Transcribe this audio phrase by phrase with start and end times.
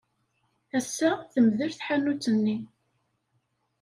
[0.77, 2.57] Ass-a, temdel tḥanut-nni.